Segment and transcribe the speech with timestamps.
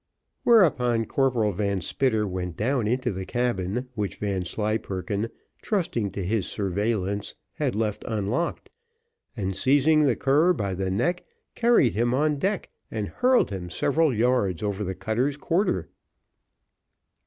[0.43, 5.29] Whereupon Corporal Van Spitter went down into the cabin, which Vanslyperken,
[5.61, 8.71] trusting to his surveillance, had left unlocked,
[9.37, 14.11] and seizing the cur by the neck, carried him on deck, and hurled him several
[14.11, 15.87] yards over the cutter's quarter.